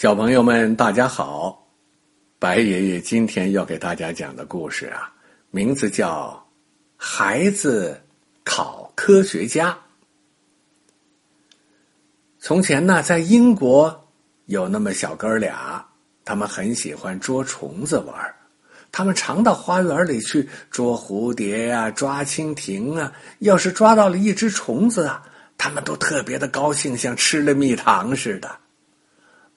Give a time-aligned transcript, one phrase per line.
[0.00, 1.68] 小朋友们，大家好！
[2.38, 5.12] 白爷爷今天要给大家讲的故事啊，
[5.50, 6.42] 名字叫
[6.96, 8.00] 《孩子
[8.42, 9.72] 考科学家》。
[12.38, 14.08] 从前呢，在英国
[14.46, 15.86] 有那么小哥俩，
[16.24, 18.34] 他们很喜欢捉虫子玩
[18.90, 23.12] 他们常到花园里去捉蝴蝶呀，抓蜻蜓啊。
[23.40, 25.22] 要是抓到了一只虫子啊，
[25.58, 28.50] 他们都特别的高兴，像吃了蜜糖似的。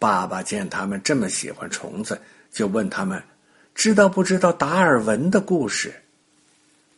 [0.00, 2.18] 爸爸见他们这么喜欢虫子，
[2.50, 3.22] 就问他们
[3.76, 5.92] ：“知道不知道达尔文的故事？”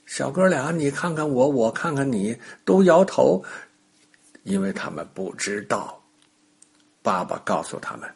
[0.07, 3.43] 小哥俩，你看看我，我看看你，都摇头，
[4.45, 6.01] 因为他们不知道。
[7.03, 8.09] 爸爸告诉他们：“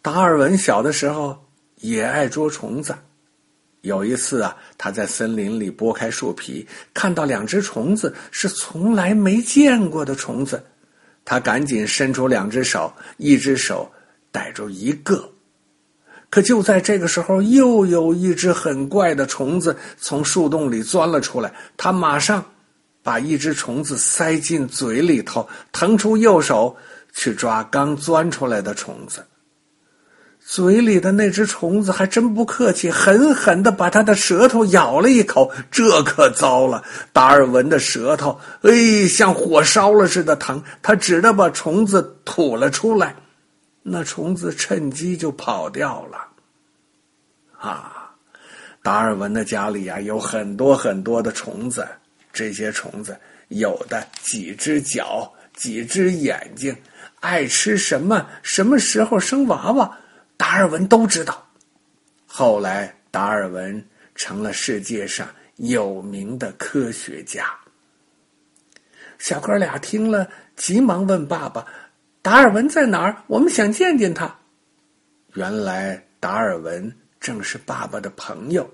[0.00, 1.38] 达尔文小的时候
[1.76, 2.96] 也爱捉虫子。
[3.82, 10.64] 有一次啊，他在森林里拨开树皮，看到两只虫子，是从来没见过的虫子。
[11.22, 13.86] 他赶紧伸出两只手，一只手。”
[14.36, 15.30] 逮住一个，
[16.28, 21.50] 可就在这个时候，又有一只很怪的虫子从树洞里钻了出来。
[21.78, 22.44] 他马上
[23.02, 26.76] 把一只虫子塞进嘴里头，腾出右手
[27.14, 29.24] 去抓刚钻出来的虫子。
[30.38, 35.50] 嘴里的那只虫子还真不客气，狠狠的把他的舌头咬了一口。
[35.70, 36.84] 这可糟了！
[37.14, 40.62] 达尔文的舌头，哎，像火烧了似的疼。
[40.82, 43.16] 他只得把虫子吐了出来。
[43.88, 46.26] 那虫子趁机就跑掉了，
[47.56, 48.12] 啊！
[48.82, 51.86] 达尔文的家里呀有很多很多的虫子，
[52.32, 56.76] 这些虫子有的几只脚，几只眼睛，
[57.20, 59.96] 爱吃什么，什么时候生娃娃，
[60.36, 61.46] 达尔文都知道。
[62.26, 65.28] 后来，达尔文成了世界上
[65.58, 67.54] 有名的科学家。
[69.18, 71.64] 小哥俩听了，急忙问爸爸。
[72.26, 73.22] 达尔文在哪儿？
[73.28, 74.36] 我们想见见他。
[75.34, 78.68] 原来达尔文正是爸爸的朋友。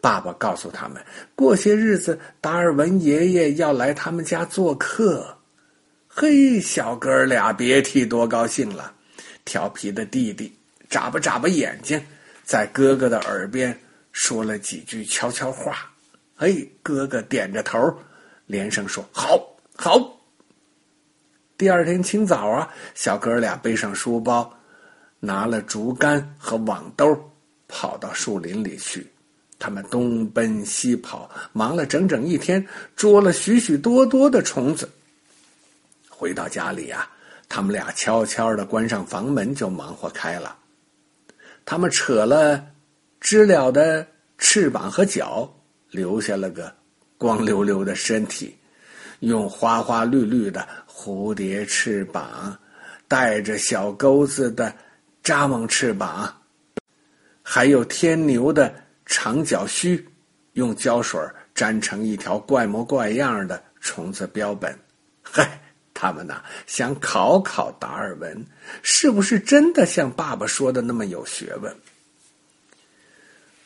[0.00, 5.36] 爸爸告诉他们，过些日子达尔文爷爷要来他们家做客。
[6.06, 8.94] 嘿，小哥俩别提多高兴了。
[9.44, 10.56] 调皮的弟弟
[10.88, 12.00] 眨巴眨巴眼睛，
[12.44, 13.76] 在哥哥的耳边
[14.12, 15.90] 说了几句悄悄话。
[16.36, 17.92] 嘿，哥哥点着头，
[18.46, 19.36] 连声说：“好，
[19.74, 20.16] 好。”
[21.56, 24.52] 第二天清早啊，小哥俩背上书包，
[25.20, 27.06] 拿了竹竿和网兜，
[27.68, 29.06] 跑到树林里去。
[29.56, 32.66] 他们东奔西跑，忙了整整一天，
[32.96, 34.90] 捉了许许多多的虫子。
[36.10, 37.08] 回到家里呀，
[37.48, 40.56] 他们俩悄悄的关上房门，就忙活开了。
[41.64, 42.66] 他们扯了
[43.20, 44.04] 知了的
[44.38, 45.48] 翅膀和脚，
[45.90, 46.74] 留下了个
[47.16, 48.54] 光溜溜的身体，
[49.20, 50.66] 用花花绿绿的。
[50.96, 52.56] 蝴蝶翅膀，
[53.08, 54.72] 带着小钩子的
[55.24, 56.32] 扎蜢翅膀，
[57.42, 58.72] 还有天牛的
[59.04, 60.08] 长脚须，
[60.52, 61.20] 用胶水
[61.56, 64.72] 粘成一条怪模怪样的虫子标本。
[65.20, 65.60] 嗨，
[65.92, 68.46] 他们呐想考考达尔文，
[68.80, 71.76] 是不是真的像爸爸说的那么有学问？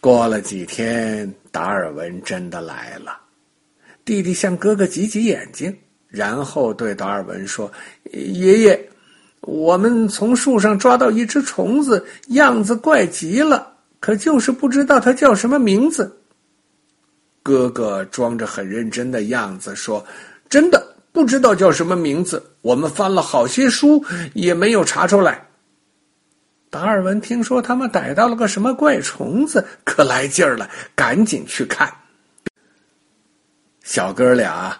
[0.01, 3.21] 过了几天，达尔文真的来了，
[4.03, 5.79] 弟弟向哥哥挤挤眼睛。
[6.09, 7.71] 然后对达尔文说
[8.13, 8.91] ：“爷爷，
[9.43, 16.11] 我们从树上抓到一只虫子，样子怪极了，可就是不知道它叫什么名字。”
[17.45, 20.03] 哥哥装着很认真的样子说
[20.49, 24.03] ：“真的不知道叫什么名字，我们翻了好些书
[24.33, 25.47] 也没有查出来。”
[26.71, 31.91] 达尔文听说他们逮到了个什么怪虫子，可来劲儿了，赶紧去看。
[33.83, 34.79] 小哥俩。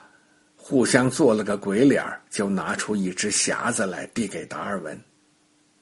[0.69, 5.01] 互相做了个鬼脸就拿出一只匣子来递给达尔文。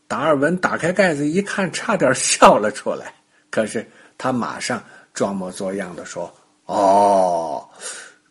[0.07, 3.13] 达尔文打开盖子一看，差点笑了出来。
[3.51, 3.85] 可是
[4.17, 4.81] 他马上
[5.13, 6.33] 装模作样的说
[6.67, 7.69] ：“哦，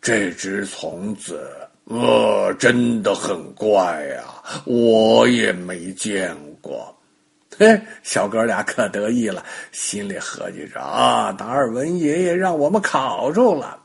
[0.02, 1.46] 这只虫子，
[1.84, 4.24] 呃，真的很怪呀，
[4.64, 6.90] 我也没见过。”
[7.60, 9.44] 嘿，小哥俩可得意了，
[9.74, 13.78] 心里合计着：“啊，达尔文爷爷让我们考住了。”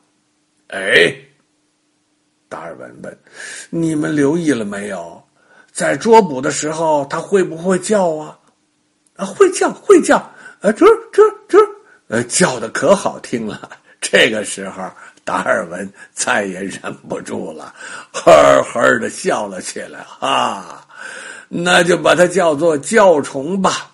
[0.70, 1.12] 哎。
[2.50, 3.18] 达尔文问
[3.70, 5.22] ：“你们留意了没有，
[5.70, 8.36] 在捉捕的时候，它会不会叫啊？
[9.14, 10.32] 啊，会叫，会叫，啊，
[10.62, 11.58] 吱吱吱，
[12.08, 13.70] 呃，叫的可好听了。
[14.02, 14.82] 这个时候，
[15.24, 17.72] 达尔文再也忍不住了，
[18.12, 20.00] 呵呵的笑了起来。
[20.00, 20.84] 哈，
[21.48, 23.92] 那就把它叫做叫虫吧。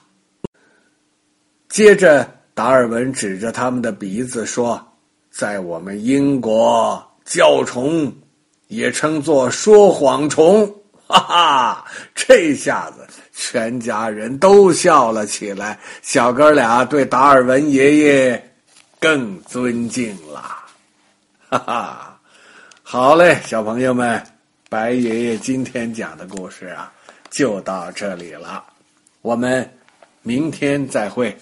[1.69, 4.83] 接着，达尔文指着他们的鼻子说
[5.31, 8.11] ：‘在我们英国，叫虫。’”
[8.69, 10.67] 也称作说谎虫，
[11.07, 11.85] 哈哈！
[12.15, 18.55] 这下子全家人都笑了起来，小哥俩对达尔文爷爷
[18.99, 20.43] 更尊敬了。
[21.49, 22.21] 哈哈！
[22.83, 24.21] 好嘞，小朋友们，
[24.69, 26.93] 白爷爷今天讲的故事啊，
[27.31, 28.65] 就到这里了。
[29.23, 29.69] 我们
[30.23, 31.37] 明天再会。